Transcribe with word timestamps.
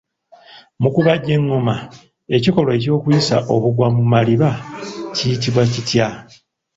Mu 0.81 0.89
kubajja 0.95 1.31
engoma, 1.37 1.75
ekikolwa 2.35 2.73
ky'okuyisa 2.81 3.37
obugwa 3.53 3.87
mu 3.95 4.03
maliba 4.11 4.49
kiyitibwa 5.15 5.63
kitya? 5.73 6.07